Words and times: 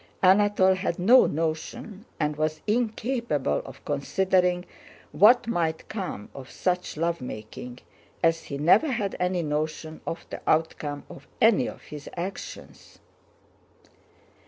Anatole 0.23 0.73
had 0.73 0.97
no 0.97 1.27
notion 1.27 2.05
and 2.19 2.35
was 2.35 2.61
incapable 2.65 3.61
of 3.67 3.85
considering 3.85 4.65
what 5.11 5.45
might 5.45 5.87
come 5.89 6.29
of 6.33 6.49
such 6.49 6.97
love 6.97 7.21
making, 7.21 7.77
as 8.23 8.45
he 8.45 8.57
never 8.57 8.87
had 8.93 9.15
any 9.19 9.43
notion 9.43 10.01
of 10.07 10.25
the 10.31 10.41
outcome 10.47 11.03
of 11.07 11.27
any 11.39 11.67
of 11.67 11.83
his 11.83 12.09
actions. 12.17 12.97